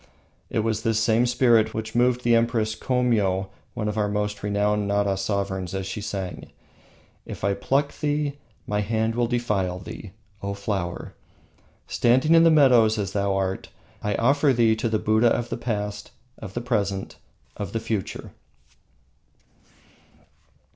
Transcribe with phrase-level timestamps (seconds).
[0.49, 4.87] It was the same spirit which moved the Empress Komio, one of our most renowned
[4.87, 6.51] Nara sovereigns, as she sang:
[7.23, 11.13] "If I pluck thee, my hand will defile thee, O flower!
[11.85, 13.69] Standing in the meadows as thou art,
[14.01, 16.09] I offer thee to the Buddhas of the past,
[16.39, 17.17] of the present,
[17.55, 18.31] of the future."